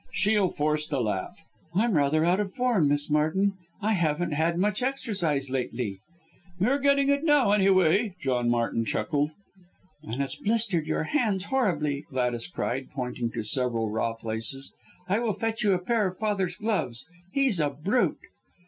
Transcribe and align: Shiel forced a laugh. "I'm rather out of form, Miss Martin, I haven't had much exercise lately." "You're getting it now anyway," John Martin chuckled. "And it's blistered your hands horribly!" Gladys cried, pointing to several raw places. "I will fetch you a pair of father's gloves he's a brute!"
Shiel 0.11 0.49
forced 0.49 0.91
a 0.93 0.99
laugh. 0.99 1.37
"I'm 1.75 1.93
rather 1.95 2.25
out 2.25 2.39
of 2.39 2.51
form, 2.55 2.87
Miss 2.87 3.07
Martin, 3.07 3.53
I 3.83 3.91
haven't 3.93 4.31
had 4.31 4.57
much 4.57 4.81
exercise 4.81 5.51
lately." 5.51 5.99
"You're 6.59 6.79
getting 6.79 7.07
it 7.09 7.23
now 7.23 7.51
anyway," 7.51 8.15
John 8.19 8.49
Martin 8.49 8.83
chuckled. 8.83 9.29
"And 10.01 10.23
it's 10.23 10.33
blistered 10.37 10.87
your 10.87 11.03
hands 11.03 11.43
horribly!" 11.43 12.07
Gladys 12.09 12.47
cried, 12.47 12.89
pointing 12.91 13.29
to 13.33 13.43
several 13.43 13.91
raw 13.91 14.13
places. 14.13 14.73
"I 15.07 15.19
will 15.19 15.33
fetch 15.33 15.63
you 15.63 15.73
a 15.73 15.77
pair 15.77 16.07
of 16.07 16.17
father's 16.17 16.55
gloves 16.55 17.05
he's 17.31 17.59
a 17.59 17.69
brute!" 17.69 18.17